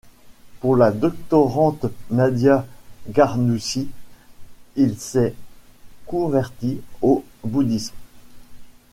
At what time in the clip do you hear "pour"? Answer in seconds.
0.61-0.77